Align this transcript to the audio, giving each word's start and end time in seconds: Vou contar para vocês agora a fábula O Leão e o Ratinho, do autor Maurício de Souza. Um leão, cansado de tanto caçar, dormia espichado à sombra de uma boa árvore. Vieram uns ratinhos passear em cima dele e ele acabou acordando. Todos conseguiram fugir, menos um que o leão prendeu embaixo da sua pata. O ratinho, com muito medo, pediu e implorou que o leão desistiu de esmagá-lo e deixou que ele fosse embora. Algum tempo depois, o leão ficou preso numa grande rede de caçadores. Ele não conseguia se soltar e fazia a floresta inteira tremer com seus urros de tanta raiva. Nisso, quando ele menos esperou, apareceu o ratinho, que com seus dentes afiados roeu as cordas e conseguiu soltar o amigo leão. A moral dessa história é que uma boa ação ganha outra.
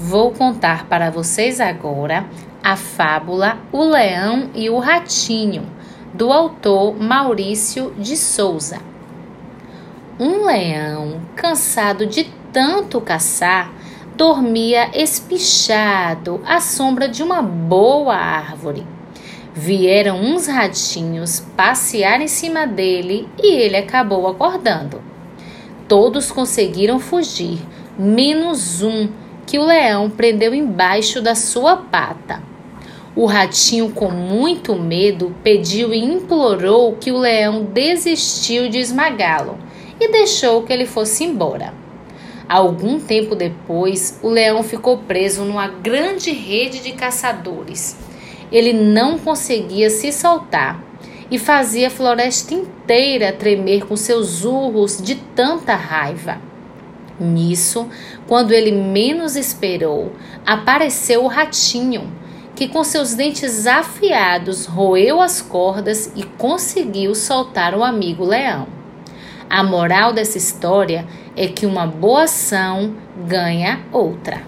Vou 0.00 0.30
contar 0.30 0.86
para 0.86 1.10
vocês 1.10 1.60
agora 1.60 2.24
a 2.62 2.76
fábula 2.76 3.58
O 3.72 3.82
Leão 3.82 4.48
e 4.54 4.70
o 4.70 4.78
Ratinho, 4.78 5.66
do 6.14 6.32
autor 6.32 6.96
Maurício 6.96 7.92
de 7.98 8.16
Souza. 8.16 8.78
Um 10.16 10.44
leão, 10.46 11.20
cansado 11.34 12.06
de 12.06 12.30
tanto 12.52 13.00
caçar, 13.00 13.72
dormia 14.16 14.88
espichado 14.94 16.40
à 16.46 16.60
sombra 16.60 17.08
de 17.08 17.20
uma 17.20 17.42
boa 17.42 18.14
árvore. 18.14 18.86
Vieram 19.52 20.20
uns 20.20 20.46
ratinhos 20.46 21.40
passear 21.56 22.20
em 22.20 22.28
cima 22.28 22.68
dele 22.68 23.28
e 23.36 23.52
ele 23.52 23.76
acabou 23.76 24.28
acordando. 24.28 25.02
Todos 25.88 26.30
conseguiram 26.30 27.00
fugir, 27.00 27.58
menos 27.98 28.80
um 28.80 29.08
que 29.48 29.58
o 29.58 29.64
leão 29.64 30.10
prendeu 30.10 30.54
embaixo 30.54 31.22
da 31.22 31.34
sua 31.34 31.74
pata. 31.74 32.42
O 33.16 33.24
ratinho, 33.24 33.90
com 33.90 34.10
muito 34.10 34.76
medo, 34.76 35.34
pediu 35.42 35.94
e 35.94 36.04
implorou 36.04 36.96
que 36.96 37.10
o 37.10 37.16
leão 37.16 37.64
desistiu 37.64 38.68
de 38.68 38.78
esmagá-lo 38.78 39.58
e 39.98 40.12
deixou 40.12 40.62
que 40.64 40.70
ele 40.70 40.84
fosse 40.84 41.24
embora. 41.24 41.72
Algum 42.46 43.00
tempo 43.00 43.34
depois, 43.34 44.20
o 44.22 44.28
leão 44.28 44.62
ficou 44.62 44.98
preso 44.98 45.46
numa 45.46 45.66
grande 45.66 46.30
rede 46.30 46.80
de 46.80 46.92
caçadores. 46.92 47.96
Ele 48.52 48.74
não 48.74 49.18
conseguia 49.18 49.88
se 49.88 50.12
soltar 50.12 50.84
e 51.30 51.38
fazia 51.38 51.86
a 51.86 51.90
floresta 51.90 52.52
inteira 52.52 53.32
tremer 53.32 53.86
com 53.86 53.96
seus 53.96 54.44
urros 54.44 55.00
de 55.00 55.14
tanta 55.14 55.74
raiva. 55.74 56.47
Nisso, 57.18 57.88
quando 58.26 58.52
ele 58.52 58.70
menos 58.70 59.34
esperou, 59.36 60.12
apareceu 60.46 61.24
o 61.24 61.28
ratinho, 61.28 62.12
que 62.54 62.68
com 62.68 62.82
seus 62.84 63.14
dentes 63.14 63.66
afiados 63.66 64.66
roeu 64.66 65.20
as 65.20 65.40
cordas 65.40 66.12
e 66.14 66.22
conseguiu 66.22 67.14
soltar 67.14 67.74
o 67.74 67.82
amigo 67.82 68.24
leão. 68.24 68.66
A 69.50 69.62
moral 69.62 70.12
dessa 70.12 70.36
história 70.36 71.06
é 71.36 71.48
que 71.48 71.64
uma 71.64 71.86
boa 71.86 72.24
ação 72.24 72.94
ganha 73.26 73.80
outra. 73.90 74.42